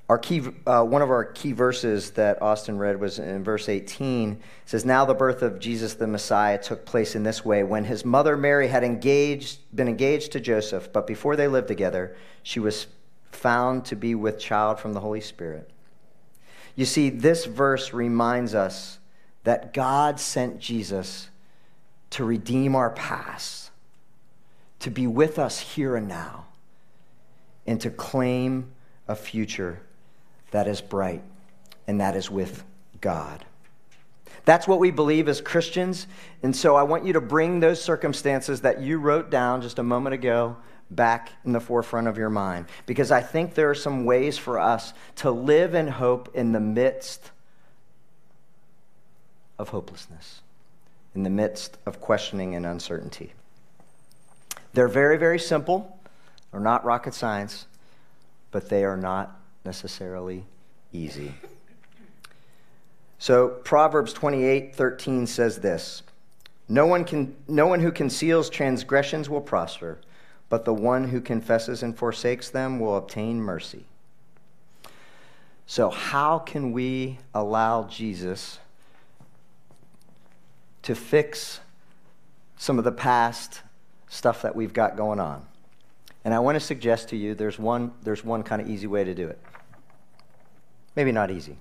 Our 0.09 0.19
key, 0.19 0.41
uh, 0.67 0.85
one 0.85 1.03
of 1.03 1.11
our 1.11 1.25
key 1.25 1.51
verses 1.51 2.13
that 2.13 2.41
Austin 2.41 2.79
read 2.79 3.01
was 3.01 3.19
in 3.19 3.43
verse 3.43 3.69
18. 3.69 4.33
It 4.33 4.39
says, 4.65 4.85
Now 4.85 5.05
the 5.05 5.15
birth 5.15 5.43
of 5.43 5.59
Jesus 5.59 5.95
the 5.95 6.07
Messiah 6.07 6.63
took 6.63 6.85
place 6.85 7.17
in 7.17 7.25
this 7.25 7.45
way. 7.45 7.65
When 7.65 7.85
his 7.85 8.05
mother 8.05 8.37
Mary 8.37 8.69
had 8.69 8.85
engaged, 8.85 9.59
been 9.75 9.89
engaged 9.89 10.31
to 10.33 10.41
Joseph, 10.41 10.93
but 10.93 11.09
before 11.09 11.35
they 11.35 11.49
lived 11.49 11.67
together, 11.67 12.17
she 12.45 12.61
was 12.61 12.87
found 13.33 13.85
to 13.87 13.97
be 13.97 14.15
with 14.15 14.39
child 14.39 14.79
from 14.79 14.93
the 14.93 15.01
Holy 15.01 15.21
Spirit. 15.21 15.69
You 16.77 16.85
see, 16.85 17.11
this 17.11 17.45
verse 17.45 17.93
reminds 17.93 18.55
us 18.55 19.01
that 19.43 19.75
God 19.75 20.21
sent 20.21 20.61
Jesus 20.61 21.31
to 22.11 22.25
redeem 22.25 22.77
our 22.77 22.91
past, 22.91 23.71
to 24.81 24.91
be 24.91 25.09
with 25.09 25.41
us 25.41 25.59
here 25.59 25.97
and 25.97 26.07
now, 26.07 26.45
and 27.67 27.81
to 27.81 27.91
claim 27.91 28.71
a 29.09 29.17
future 29.17 29.81
that 30.51 30.67
is 30.69 30.81
bright, 30.81 31.23
and 31.87 32.01
that 32.01 32.17
is 32.17 32.31
with 32.31 32.65
God. 33.01 33.45
That's 34.45 34.69
what 34.69 34.79
we 34.79 34.93
believe 34.93 35.29
as 35.29 35.41
Christians. 35.41 36.07
And 36.43 36.55
so 36.55 36.77
I 36.77 36.85
want 36.85 37.05
you 37.05 37.13
to 37.15 37.21
bring 37.21 37.61
those 37.61 37.83
circumstances 37.83 38.61
that 38.61 38.81
you 38.81 38.99
wrote 38.99 39.29
down 39.29 39.61
just 39.61 39.81
a 39.81 39.83
moment 39.83 40.15
ago 40.15 40.57
back 40.89 41.33
in 41.45 41.51
the 41.53 41.61
forefront 41.61 42.07
of 42.07 42.17
your 42.17 42.31
mind. 42.31 42.67
Because 42.87 43.11
I 43.11 43.21
think 43.23 43.55
there 43.55 43.69
are 43.69 43.75
some 43.75 44.05
ways 44.05 44.39
for 44.39 44.61
us 44.61 44.95
to 45.17 45.33
live 45.33 45.75
in 45.75 45.89
hope 45.89 46.31
in 46.35 46.53
the 46.53 46.61
midst 46.61 47.33
of 49.59 49.71
hopelessness, 49.71 50.43
in 51.17 51.25
the 51.25 51.31
midst 51.31 51.77
of 51.85 52.01
questioning 52.01 52.55
and 52.55 52.65
uncertainty. 52.65 53.33
They're 54.75 54.87
very, 54.87 55.19
very 55.19 55.41
simple. 55.41 55.99
They're 56.53 56.61
not 56.61 56.85
rocket 56.85 57.15
science, 57.15 57.67
but 58.53 58.69
they 58.69 58.85
are 58.85 58.97
not 58.97 59.41
necessarily 59.67 60.47
easy. 60.93 61.35
So 63.19 63.49
Proverbs 63.49 64.15
28:13 64.15 65.27
says 65.27 65.59
this 65.59 66.03
no 66.69 66.87
one, 66.87 67.05
can, 67.05 67.37
no 67.47 67.67
one 67.67 67.81
who 67.81 67.93
conceals 67.93 68.51
transgressions 68.51 69.31
will 69.31 69.41
prosper, 69.41 69.99
but 70.49 70.65
the 70.65 70.75
one 70.75 71.09
who 71.09 71.21
confesses 71.21 71.83
and 71.83 71.97
forsakes 71.97 72.51
them 72.51 72.81
will 72.81 72.97
obtain 72.97 73.41
mercy. 73.41 73.85
So, 75.69 75.91
how 75.91 76.39
can 76.39 76.73
we 76.73 77.19
allow 77.35 77.85
Jesus 77.85 78.61
to 80.83 80.95
fix 80.95 81.61
some 82.57 82.79
of 82.79 82.85
the 82.85 82.93
past 82.93 83.63
stuff 84.09 84.43
that 84.43 84.55
we've 84.55 84.73
got 84.73 84.97
going 84.97 85.19
on? 85.19 85.45
And 86.25 86.33
I 86.33 86.39
want 86.39 86.57
to 86.57 86.61
suggest 86.61 87.09
to 87.11 87.17
you 87.17 87.35
there's 87.35 87.59
one, 87.59 87.93
there's 88.03 88.25
one 88.25 88.43
kind 88.43 88.63
of 88.63 88.69
easy 88.69 88.87
way 88.87 89.05
to 89.05 89.15
do 89.15 89.29
it. 89.29 89.41
Maybe 90.97 91.13
not 91.13 91.31
easy. 91.31 91.59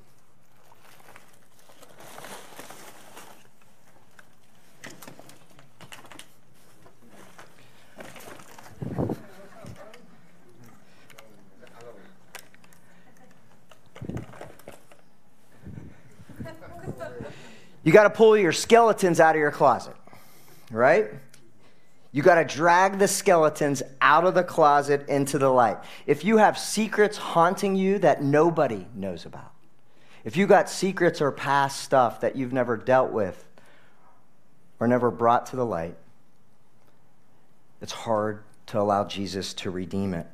You 17.84 17.92
got 17.92 18.04
to 18.04 18.10
pull 18.10 18.36
your 18.36 18.52
skeletons 18.52 19.20
out 19.20 19.36
of 19.36 19.40
your 19.40 19.52
closet, 19.52 19.96
right? 20.72 21.12
You 22.16 22.24
got 22.24 22.36
to 22.36 22.46
drag 22.46 22.98
the 22.98 23.10
skeletons 23.10 23.84
out 24.00 24.24
of 24.24 24.36
the 24.36 24.44
closet 24.46 25.06
into 25.10 25.38
the 25.38 25.50
light. 25.50 25.80
If 26.08 26.24
you 26.24 26.38
have 26.38 26.58
secrets 26.58 27.18
haunting 27.18 27.76
you 27.76 28.00
that 28.00 28.24
nobody 28.24 28.88
knows 28.96 29.26
about, 29.26 29.52
if 30.24 30.38
you 30.38 30.48
got 30.48 30.70
secrets 30.70 31.20
or 31.20 31.34
past 31.34 31.82
stuff 31.82 32.22
that 32.22 32.38
you've 32.38 32.54
never 32.54 32.78
dealt 32.78 33.12
with 33.12 33.44
or 34.80 34.88
never 34.88 35.12
brought 35.12 35.48
to 35.48 35.58
the 35.58 35.66
light, 35.66 35.98
it's 37.82 37.92
hard 37.92 38.44
to 38.68 38.80
allow 38.80 39.04
Jesus 39.04 39.54
to 39.56 39.70
redeem 39.70 40.14
it. 40.14 40.28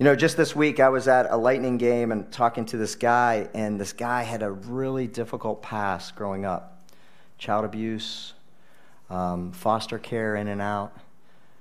You 0.00 0.04
know, 0.06 0.16
just 0.16 0.36
this 0.36 0.56
week 0.56 0.80
I 0.80 0.88
was 0.88 1.06
at 1.06 1.30
a 1.30 1.36
Lightning 1.36 1.78
game 1.78 2.10
and 2.10 2.32
talking 2.32 2.64
to 2.64 2.76
this 2.76 2.96
guy, 2.96 3.48
and 3.54 3.80
this 3.80 3.92
guy 3.92 4.24
had 4.24 4.42
a 4.42 4.50
really 4.50 5.06
difficult 5.06 5.62
past 5.62 6.16
growing 6.16 6.44
up 6.44 6.84
child 7.38 7.64
abuse, 7.64 8.32
um, 9.10 9.52
foster 9.52 9.98
care 9.98 10.36
in 10.36 10.48
and 10.48 10.60
out. 10.60 10.96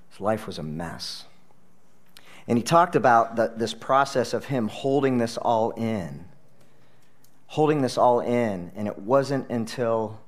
His 0.09 0.19
life 0.19 0.47
was 0.47 0.57
a 0.57 0.63
mess. 0.63 1.25
And 2.47 2.57
he 2.57 2.63
talked 2.63 2.95
about 2.95 3.35
the, 3.35 3.53
this 3.55 3.73
process 3.73 4.33
of 4.33 4.45
him 4.45 4.67
holding 4.67 5.17
this 5.17 5.37
all 5.37 5.71
in, 5.71 6.25
holding 7.47 7.81
this 7.81 7.97
all 7.97 8.19
in. 8.19 8.71
And 8.75 8.87
it 8.87 8.99
wasn't 8.99 9.49
until 9.49 10.19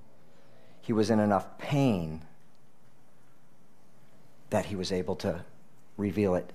he 0.82 0.94
was 0.94 1.10
in 1.10 1.20
enough 1.20 1.58
pain 1.58 2.22
that 4.50 4.66
he 4.66 4.76
was 4.76 4.92
able 4.92 5.16
to 5.18 5.44
reveal 5.98 6.36
it 6.36 6.52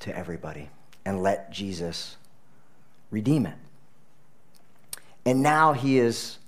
to 0.00 0.16
everybody 0.16 0.68
and 1.04 1.22
let 1.22 1.50
Jesus 1.50 2.16
redeem 3.10 3.46
it. 3.46 3.56
And 5.24 5.42
now 5.42 5.72
he 5.72 5.98
is 5.98 6.38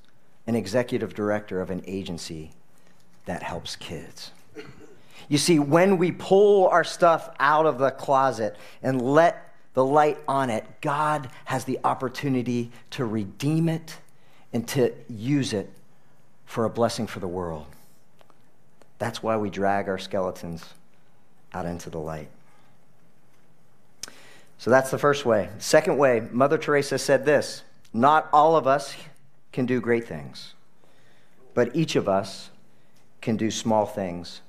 an 0.46 0.54
executive 0.56 1.14
director 1.14 1.60
of 1.60 1.70
an 1.70 1.82
agency 1.86 2.50
that 3.26 3.42
helps 3.42 3.76
kids. 3.76 4.32
You 5.28 5.38
see, 5.38 5.58
when 5.58 5.98
we 5.98 6.12
pull 6.12 6.68
our 6.68 6.84
stuff 6.84 7.30
out 7.38 7.66
of 7.66 7.78
the 7.78 7.90
closet 7.90 8.56
and 8.82 9.00
let 9.00 9.54
the 9.74 9.84
light 9.84 10.18
on 10.28 10.50
it, 10.50 10.64
God 10.80 11.30
has 11.44 11.64
the 11.64 11.78
opportunity 11.84 12.70
to 12.90 13.04
redeem 13.04 13.68
it 13.68 13.98
and 14.52 14.66
to 14.68 14.92
use 15.08 15.52
it 15.52 15.70
for 16.44 16.64
a 16.64 16.70
blessing 16.70 17.06
for 17.06 17.20
the 17.20 17.28
world. 17.28 17.66
That's 18.98 19.22
why 19.22 19.36
we 19.36 19.48
drag 19.48 19.88
our 19.88 19.98
skeletons 19.98 20.64
out 21.54 21.66
into 21.66 21.88
the 21.88 21.98
light. 21.98 22.28
So 24.58 24.70
that's 24.70 24.90
the 24.90 24.98
first 24.98 25.24
way. 25.24 25.48
Second 25.58 25.98
way, 25.98 26.28
Mother 26.30 26.58
Teresa 26.58 26.98
said 26.98 27.24
this 27.24 27.62
Not 27.92 28.28
all 28.32 28.54
of 28.54 28.66
us 28.66 28.94
can 29.52 29.66
do 29.66 29.80
great 29.80 30.06
things, 30.06 30.54
but 31.54 31.74
each 31.76 31.96
of 31.96 32.08
us 32.08 32.50
can 33.20 33.36
do 33.36 33.50
small 33.50 33.86
things 33.86 34.40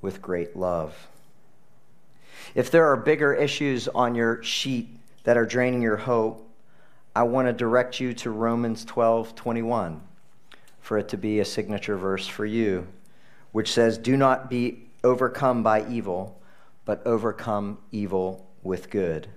with 0.00 0.20
great 0.20 0.56
love. 0.56 1.08
If 2.54 2.70
there 2.70 2.86
are 2.86 2.96
bigger 2.96 3.34
issues 3.34 3.88
on 3.88 4.14
your 4.14 4.42
sheet 4.42 4.88
that 5.24 5.36
are 5.36 5.46
draining 5.46 5.82
your 5.82 5.96
hope, 5.96 6.48
I 7.14 7.22
want 7.24 7.48
to 7.48 7.52
direct 7.52 8.00
you 8.00 8.12
to 8.14 8.30
Romans 8.30 8.84
12 8.84 9.34
21 9.34 10.02
for 10.80 10.96
it 10.96 11.08
to 11.10 11.18
be 11.18 11.38
a 11.38 11.44
signature 11.44 11.98
verse 11.98 12.26
for 12.26 12.46
you, 12.46 12.86
which 13.52 13.70
says, 13.72 13.98
Do 13.98 14.16
not 14.16 14.48
be 14.48 14.84
overcome 15.04 15.62
by 15.62 15.86
evil, 15.86 16.40
but 16.84 17.06
overcome 17.06 17.76
evil 17.92 18.46
with 18.62 18.88
good. 18.88 19.28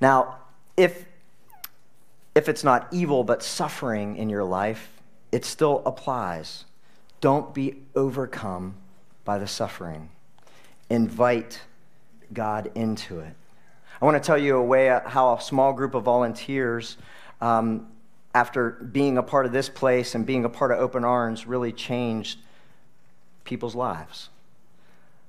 Now, 0.00 0.38
if 0.76 1.04
if 2.38 2.48
it's 2.48 2.62
not 2.62 2.86
evil 2.92 3.24
but 3.24 3.42
suffering 3.42 4.16
in 4.16 4.30
your 4.30 4.44
life, 4.44 4.88
it 5.32 5.44
still 5.44 5.82
applies. 5.84 6.64
Don't 7.20 7.52
be 7.52 7.82
overcome 7.96 8.76
by 9.24 9.38
the 9.38 9.48
suffering. 9.48 10.08
Invite 10.88 11.60
God 12.32 12.70
into 12.76 13.18
it. 13.18 13.34
I 14.00 14.04
want 14.04 14.22
to 14.22 14.24
tell 14.24 14.38
you 14.38 14.56
a 14.56 14.62
way 14.62 14.88
uh, 14.88 15.00
how 15.00 15.34
a 15.34 15.40
small 15.40 15.72
group 15.72 15.94
of 15.94 16.04
volunteers, 16.04 16.96
um, 17.40 17.88
after 18.32 18.70
being 18.70 19.18
a 19.18 19.22
part 19.24 19.44
of 19.44 19.50
this 19.50 19.68
place 19.68 20.14
and 20.14 20.24
being 20.24 20.44
a 20.44 20.48
part 20.48 20.70
of 20.70 20.78
Open 20.78 21.04
Arms, 21.04 21.44
really 21.44 21.72
changed 21.72 22.38
people's 23.42 23.74
lives. 23.74 24.28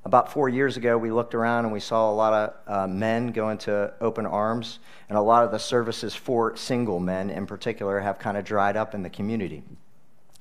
About 0.06 0.32
four 0.32 0.48
years 0.48 0.78
ago, 0.78 0.98
we 0.98 1.12
looked 1.12 1.36
around 1.36 1.66
and 1.66 1.74
we 1.74 1.82
saw 1.82 2.10
a 2.10 2.14
lot 2.14 2.34
of 2.34 2.54
uh, 2.68 2.88
men 2.88 3.28
go 3.28 3.50
into 3.50 3.94
open 4.00 4.26
arms, 4.26 4.80
and 5.10 5.18
a 5.18 5.22
lot 5.22 5.44
of 5.44 5.52
the 5.52 5.60
services 5.60 6.16
for 6.16 6.56
single 6.56 7.00
men 7.00 7.30
in 7.30 7.46
particular 7.46 8.00
have 8.00 8.18
kind 8.18 8.38
of 8.38 8.46
dried 8.46 8.78
up 8.78 8.96
in 8.96 9.04
the 9.04 9.10
community, 9.10 9.62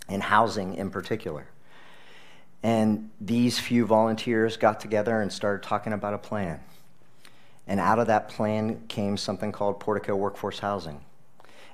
and 0.09 0.23
housing 0.23 0.75
in 0.75 0.91
particular. 0.91 1.49
And 2.62 3.11
these 3.21 3.59
few 3.59 3.85
volunteers 3.85 4.57
got 4.57 4.81
together 4.81 5.21
and 5.21 5.33
started 5.33 5.67
talking 5.67 5.93
about 5.93 6.15
a 6.15 6.19
plan. 6.19 6.61
And 7.67 7.81
out 7.81 7.99
of 7.99 8.07
that 8.07 8.29
plan 8.29 8.87
came 8.88 9.17
something 9.17 9.53
called 9.53 9.79
Portico 9.79 10.17
Workforce 10.17 10.61
Housing. 10.61 11.00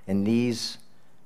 And 0.07 0.26
these 0.26 0.79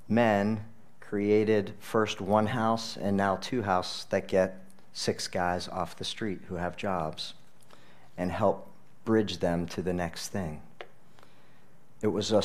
men 0.09 0.65
created 1.01 1.73
first 1.81 2.21
one 2.21 2.47
house 2.47 2.97
and 2.97 3.17
now 3.17 3.37
two 3.37 3.63
houses 3.63 4.07
that 4.11 4.29
get 4.29 4.63
six 4.99 5.29
guys 5.29 5.69
off 5.69 5.97
the 5.97 6.05
street 6.05 6.41
who 6.49 6.57
have 6.57 6.77
jobs 6.77 7.35
and 8.17 8.33
help 8.33 8.69
bridge 9.05 9.39
them 9.39 9.65
to 9.65 9.81
the 9.81 9.93
next 9.93 10.29
thing. 10.29 10.61
It 12.03 12.09
was, 12.09 12.33
a, 12.33 12.43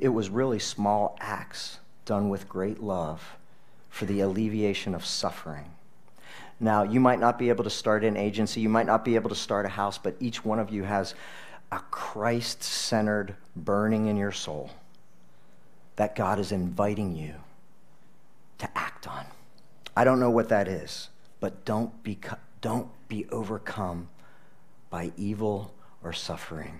it 0.00 0.08
was 0.08 0.28
really 0.28 0.58
small 0.58 1.16
acts 1.20 1.78
done 2.04 2.28
with 2.28 2.48
great 2.48 2.82
love 2.82 3.36
for 3.88 4.04
the 4.04 4.18
alleviation 4.18 4.96
of 4.96 5.06
suffering. 5.06 5.70
Now, 6.58 6.82
you 6.82 6.98
might 6.98 7.20
not 7.20 7.38
be 7.38 7.50
able 7.50 7.64
to 7.64 7.70
start 7.70 8.02
an 8.02 8.16
agency, 8.16 8.60
you 8.60 8.68
might 8.68 8.86
not 8.86 9.04
be 9.04 9.14
able 9.14 9.30
to 9.30 9.36
start 9.36 9.64
a 9.64 9.68
house, 9.68 9.98
but 9.98 10.16
each 10.18 10.44
one 10.44 10.58
of 10.58 10.70
you 10.70 10.82
has 10.82 11.14
a 11.70 11.78
Christ 11.92 12.64
centered 12.64 13.36
burning 13.54 14.06
in 14.06 14.16
your 14.16 14.32
soul 14.32 14.70
that 15.94 16.16
God 16.16 16.40
is 16.40 16.50
inviting 16.50 17.14
you 17.14 17.34
to 18.58 18.68
act 18.76 19.06
on. 19.06 19.24
I 19.96 20.02
don't 20.02 20.18
know 20.18 20.30
what 20.30 20.48
that 20.48 20.66
is, 20.66 21.08
but 21.42 21.64
don't 21.64 22.04
be, 22.04 22.16
don't 22.60 22.88
be 23.08 23.26
overcome 23.30 24.08
by 24.90 25.10
evil 25.16 25.74
or 26.04 26.12
suffering 26.12 26.78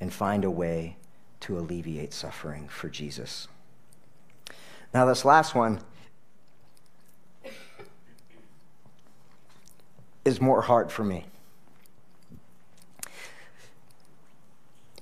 and 0.00 0.12
find 0.12 0.44
a 0.44 0.50
way 0.50 0.96
to 1.38 1.56
alleviate 1.56 2.12
suffering 2.12 2.66
for 2.66 2.88
Jesus. 2.88 3.46
Now, 4.92 5.06
this 5.06 5.24
last 5.24 5.54
one 5.54 5.78
is 10.24 10.40
more 10.40 10.62
hard 10.62 10.90
for 10.90 11.04
me. 11.04 11.26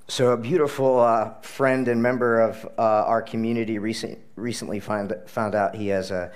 So, 0.07 0.29
a 0.29 0.37
beautiful 0.37 0.99
uh, 0.99 1.31
friend 1.41 1.87
and 1.87 2.03
member 2.03 2.39
of 2.39 2.65
uh, 2.77 2.81
our 2.81 3.23
community 3.23 3.79
recent, 3.79 4.19
recently 4.35 4.79
find, 4.79 5.11
found 5.25 5.55
out 5.55 5.73
he 5.73 5.87
has 5.87 6.11
a, 6.11 6.31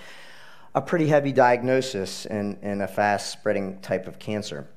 a 0.75 0.81
pretty 0.81 1.07
heavy 1.07 1.31
diagnosis 1.31 2.25
in, 2.25 2.57
in 2.61 2.81
a 2.81 2.87
fast 2.87 3.31
spreading 3.31 3.79
type 3.81 4.07
of 4.07 4.19
cancer. 4.19 4.67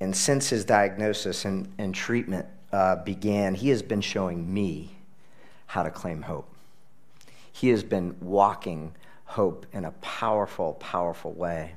And 0.00 0.16
since 0.16 0.50
his 0.50 0.64
diagnosis 0.64 1.44
and, 1.44 1.72
and 1.78 1.94
treatment 1.94 2.46
uh, 2.72 2.96
began, 2.96 3.54
he 3.54 3.68
has 3.70 3.82
been 3.82 4.00
showing 4.00 4.52
me 4.52 4.96
how 5.66 5.82
to 5.82 5.90
claim 5.90 6.22
hope. 6.22 6.48
He 7.52 7.68
has 7.68 7.82
been 7.82 8.16
walking 8.20 8.94
hope 9.24 9.66
in 9.72 9.84
a 9.84 9.92
powerful, 9.92 10.74
powerful 10.74 11.32
way. 11.32 11.74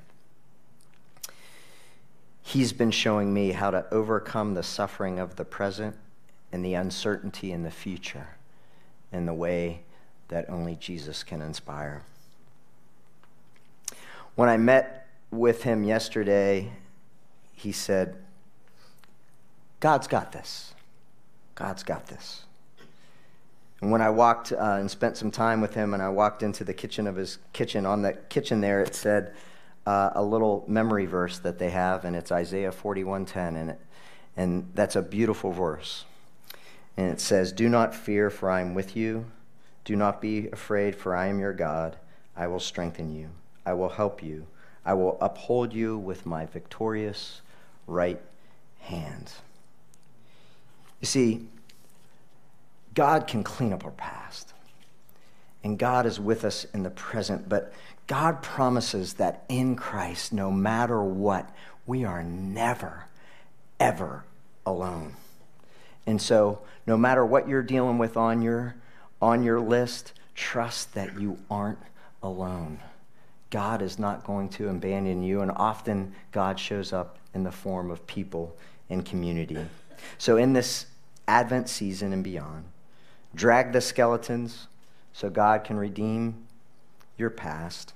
He's 2.42 2.74
been 2.74 2.92
showing 2.92 3.34
me 3.34 3.52
how 3.52 3.72
to 3.72 3.86
overcome 3.92 4.54
the 4.54 4.64
suffering 4.64 5.20
of 5.20 5.36
the 5.36 5.46
present 5.46 5.96
and 6.52 6.64
the 6.64 6.76
uncertainty 6.76 7.52
in 7.52 7.64
the 7.64 7.72
future 7.72 8.28
in 9.12 9.26
the 9.26 9.34
way 9.34 9.82
that 10.28 10.50
only 10.50 10.76
Jesus 10.76 11.24
can 11.24 11.42
inspire. 11.42 12.04
When 14.36 14.50
I 14.50 14.58
met 14.58 15.08
with 15.32 15.64
him 15.64 15.84
yesterday, 15.84 16.72
he 17.54 17.72
said, 17.72 18.18
God's 19.80 20.08
got 20.08 20.32
this. 20.32 20.74
God's 21.56 21.84
got 21.84 22.08
this. 22.08 22.44
And 23.82 23.92
when 23.92 24.02
I 24.02 24.10
walked 24.10 24.52
uh, 24.52 24.78
and 24.80 24.90
spent 24.90 25.18
some 25.18 25.32
time 25.32 25.62
with 25.62 25.74
him, 25.74 25.94
and 25.94 26.02
I 26.02 26.10
walked 26.10 26.44
into 26.44 26.64
the 26.64 26.74
kitchen 26.74 27.08
of 27.08 27.16
his 27.16 27.38
kitchen, 27.54 27.86
on 27.86 28.02
the 28.02 28.14
kitchen 28.14 28.62
there, 28.62 28.82
it 28.82 28.96
said, 28.96 29.34
uh, 29.86 30.12
a 30.14 30.24
little 30.24 30.66
memory 30.68 31.06
verse 31.06 31.40
that 31.40 31.60
they 31.60 31.70
have, 31.70 32.06
and 32.06 32.16
it's 32.16 32.32
Isaiah 32.32 32.72
41:10, 32.72 33.56
and 33.56 33.70
it, 33.72 33.80
and 34.36 34.72
that's 34.74 34.96
a 34.96 35.02
beautiful 35.02 35.52
verse. 35.52 36.06
And 36.98 37.12
it 37.12 37.22
says, 37.22 37.52
"Do 37.52 37.70
not 37.70 37.94
fear, 37.94 38.30
for 38.30 38.50
I 38.50 38.62
am 38.62 38.74
with 38.74 38.96
you. 38.96 39.26
Do 39.84 39.96
not 39.96 40.22
be 40.22 40.50
afraid, 40.50 40.96
for 40.96 41.16
I 41.16 41.28
am 41.28 41.40
your 41.40 41.54
God. 41.54 41.98
I 42.36 42.48
will 42.48 42.60
strengthen 42.60 43.14
you. 43.14 43.30
I 43.66 43.74
will 43.74 43.90
help 43.90 44.22
you. 44.24 44.48
I 44.86 44.94
will 44.94 45.18
uphold 45.20 45.74
you 45.74 45.98
with 45.98 46.26
my 46.26 46.46
victorious 46.46 47.42
right 47.88 48.22
hand." 48.80 49.32
You 51.00 51.08
see, 51.08 51.48
God 52.94 53.28
can 53.28 53.44
clean 53.44 53.74
up 53.74 53.86
our 53.86 53.92
past. 53.92 54.54
And 55.64 55.80
God 55.80 56.06
is 56.06 56.20
with 56.20 56.46
us 56.46 56.66
in 56.74 56.84
the 56.84 56.92
present, 56.92 57.50
but 57.50 57.74
God 58.08 58.44
promises 58.44 59.16
that 59.16 59.44
in 59.50 59.76
Christ, 59.76 60.32
no 60.32 60.52
matter 60.52 61.02
what, 61.02 61.50
we 61.88 62.06
are 62.06 62.24
never, 62.24 63.06
ever 63.80 64.26
alone. 64.64 65.16
And 66.06 66.22
so, 66.22 66.62
no 66.86 66.98
matter 66.98 67.26
what 67.26 67.48
you're 67.48 67.64
dealing 67.64 67.98
with 67.98 68.16
on 68.16 68.44
your, 68.44 68.76
on 69.20 69.44
your 69.44 69.60
list, 69.60 70.14
trust 70.36 70.94
that 70.94 71.20
you 71.20 71.40
aren't 71.50 71.80
alone. 72.22 72.80
God 73.56 73.82
is 73.82 73.98
not 73.98 74.26
going 74.26 74.50
to 74.50 74.68
abandon 74.68 75.24
you, 75.24 75.40
and 75.40 75.50
often 75.50 76.14
God 76.34 76.60
shows 76.60 76.92
up 76.92 77.20
in 77.34 77.44
the 77.44 77.54
form 77.54 77.90
of 77.90 78.06
people 78.06 78.54
and 78.90 79.06
community. 79.06 79.58
So, 80.18 80.36
in 80.36 80.52
this 80.52 80.88
Advent 81.26 81.70
season 81.70 82.12
and 82.12 82.22
beyond, 82.22 82.66
drag 83.34 83.72
the 83.72 83.80
skeletons 83.80 84.68
so 85.14 85.30
God 85.30 85.64
can 85.64 85.78
redeem 85.78 86.46
your 87.18 87.30
past. 87.30 87.94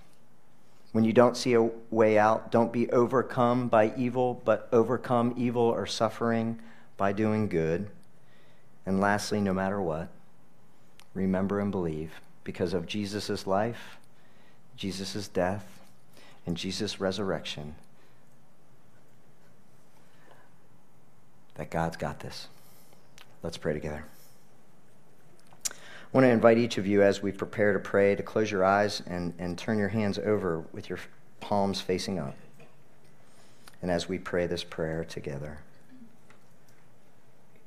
When 0.94 1.04
you 1.04 1.12
don't 1.12 1.36
see 1.36 1.56
a 1.56 1.70
way 1.92 2.18
out, 2.18 2.54
don't 2.54 2.72
be 2.72 2.90
overcome 2.92 3.68
by 3.68 3.92
evil, 3.98 4.42
but 4.46 4.70
overcome 4.72 5.34
evil 5.36 5.64
or 5.64 5.86
suffering 5.86 6.62
by 6.96 7.12
doing 7.12 7.50
good. 7.50 7.90
And 8.86 9.02
lastly, 9.02 9.42
no 9.42 9.54
matter 9.54 9.82
what, 9.82 10.08
remember 11.14 11.60
and 11.60 11.70
believe 11.70 12.22
because 12.46 12.74
of 12.74 12.88
Jesus' 12.88 13.46
life, 13.46 13.99
Jesus' 14.80 15.28
death, 15.28 15.82
and 16.46 16.56
Jesus' 16.56 17.02
resurrection 17.02 17.76
that 21.56 21.70
God's 21.70 21.98
got 21.98 22.22
this. 22.22 22.48
Let's 23.44 23.58
pray 23.58 23.74
together. 23.74 24.06
I 25.70 25.74
want 26.14 26.24
to 26.24 26.30
invite 26.30 26.58
each 26.58 26.78
of 26.78 26.88
you 26.88 27.04
as 27.04 27.22
we 27.22 27.34
prepare 27.34 27.74
to 27.74 27.80
pray 27.80 28.16
to 28.16 28.24
close 28.24 28.50
your 28.50 28.64
eyes 28.64 29.04
and, 29.06 29.34
and 29.38 29.58
turn 29.58 29.78
your 29.78 29.90
hands 29.90 30.18
over 30.18 30.64
with 30.72 30.88
your 30.88 31.00
palms 31.42 31.82
facing 31.82 32.18
up. 32.18 32.38
And 33.82 33.92
as 33.92 34.08
we 34.08 34.18
pray 34.18 34.48
this 34.48 34.64
prayer 34.64 35.04
together, 35.04 35.58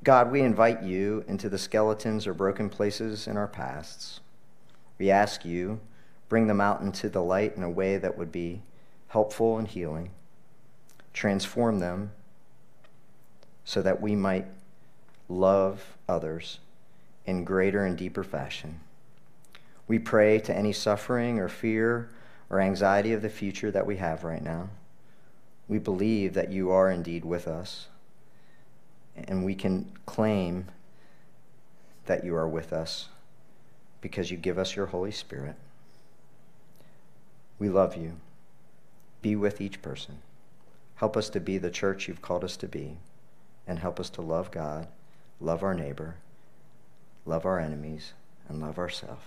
God, 0.03 0.31
we 0.31 0.41
invite 0.41 0.81
you 0.81 1.23
into 1.27 1.47
the 1.47 1.59
skeletons 1.59 2.25
or 2.25 2.33
broken 2.33 2.69
places 2.71 3.27
in 3.27 3.37
our 3.37 3.47
pasts. 3.47 4.19
We 4.97 5.11
ask 5.11 5.45
you, 5.45 5.79
bring 6.33 6.47
them 6.47 6.59
out 6.59 6.81
into 6.81 7.09
the 7.09 7.21
light 7.21 7.55
in 7.55 7.61
a 7.61 7.69
way 7.69 7.95
that 7.95 8.17
would 8.17 8.31
be 8.31 8.59
helpful 9.09 9.59
and 9.59 9.67
healing. 9.67 10.09
Transform 11.13 11.77
them 11.77 12.09
so 13.63 13.83
that 13.83 14.01
we 14.01 14.15
might 14.15 14.47
love 15.29 15.95
others 16.09 16.57
in 17.27 17.43
greater 17.43 17.85
and 17.85 17.95
deeper 17.95 18.23
fashion. 18.23 18.79
We 19.87 19.99
pray 19.99 20.39
to 20.39 20.57
any 20.57 20.73
suffering 20.73 21.37
or 21.37 21.47
fear 21.47 22.09
or 22.49 22.59
anxiety 22.59 23.13
of 23.13 23.21
the 23.21 23.29
future 23.29 23.69
that 23.69 23.85
we 23.85 23.97
have 23.97 24.23
right 24.23 24.41
now. 24.41 24.69
We 25.67 25.77
believe 25.77 26.33
that 26.33 26.51
you 26.51 26.71
are 26.71 26.89
indeed 26.89 27.25
with 27.25 27.47
us, 27.47 27.89
and 29.15 29.45
we 29.45 29.53
can 29.53 29.91
claim 30.07 30.65
that 32.07 32.23
you 32.23 32.35
are 32.35 32.49
with 32.49 32.73
us 32.73 33.09
because 34.01 34.31
you 34.31 34.37
give 34.37 34.57
us 34.57 34.75
your 34.75 34.87
Holy 34.87 35.11
Spirit. 35.11 35.57
We 37.59 37.69
love 37.69 37.95
you. 37.95 38.13
Be 39.21 39.35
with 39.35 39.61
each 39.61 39.81
person. 39.81 40.19
Help 40.95 41.15
us 41.15 41.29
to 41.29 41.39
be 41.39 41.57
the 41.57 41.71
church 41.71 42.07
you've 42.07 42.21
called 42.21 42.43
us 42.43 42.57
to 42.57 42.67
be, 42.67 42.97
and 43.67 43.79
help 43.79 43.99
us 43.99 44.09
to 44.11 44.21
love 44.21 44.51
God, 44.51 44.87
love 45.39 45.63
our 45.63 45.73
neighbor 45.73 46.15
love 47.25 47.45
our 47.45 47.59
enemies, 47.59 48.13
and 48.47 48.61
love 48.61 48.77
ourselves 48.77 49.23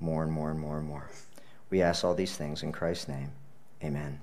more 0.00 0.22
and 0.22 0.32
more 0.32 0.50
and 0.50 0.60
more 0.60 0.78
and 0.78 0.86
more. 0.86 1.08
We 1.70 1.80
ask 1.80 2.04
all 2.04 2.14
these 2.14 2.36
things 2.36 2.62
in 2.62 2.72
Christ's 2.72 3.08
name. 3.08 3.32
Amen. 3.82 4.20